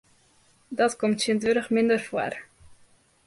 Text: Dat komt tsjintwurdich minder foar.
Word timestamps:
Dat 0.77 0.93
komt 0.99 1.17
tsjintwurdich 1.19 1.69
minder 1.73 1.99
foar. 2.07 2.35